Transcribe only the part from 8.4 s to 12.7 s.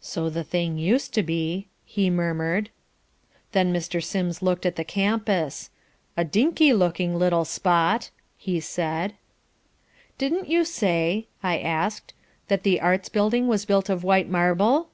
said. "Didn't you say," I asked, "that